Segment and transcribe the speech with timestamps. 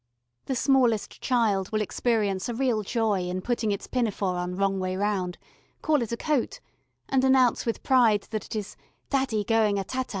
[0.45, 4.97] The smallest child will experience a real joy in putting its pinafore on wrong way
[4.97, 5.37] round,
[5.83, 6.59] call it a coat,
[7.07, 8.75] and announce with pride that it is
[9.11, 10.09] "Daddy going a tata."